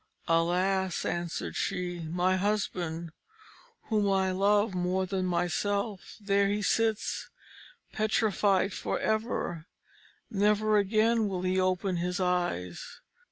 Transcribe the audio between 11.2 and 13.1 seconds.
will he open his eyes!